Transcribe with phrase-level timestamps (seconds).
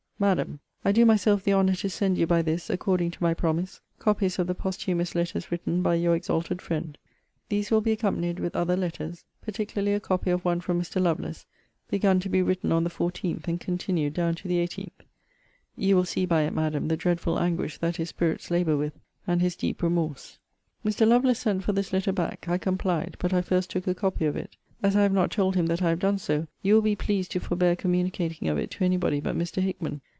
[0.21, 3.81] MADAM, I do myself the honour to send you by this, according to my promise,*
[3.97, 6.95] copies of the posthumous letters written by your exalted friend.
[6.95, 7.07] * See Letter XXXVI.
[7.07, 7.45] of this volume.
[7.49, 11.01] These will be accompanied with other letters, particularly a copy of one from Mr.
[11.01, 11.47] Lovelace,
[11.89, 14.91] begun to be written on the 14th, and continued down to the 18th.*
[15.75, 18.93] You will see by it, Madam, the dreadful anguish that his spirits labour with,
[19.25, 20.37] and his deep remorse.
[20.59, 20.85] * See Letter XXXVII.
[20.85, 20.93] ibid.
[20.93, 21.09] Mr.
[21.09, 22.45] Lovelace sent for this letter back.
[22.47, 24.55] I complied; but I first took a copy of it.
[24.83, 27.31] As I have not told him that I have done so, you will be pleased
[27.31, 29.61] to forbear communicating of it to any body but Mr.
[29.63, 30.01] Hickman.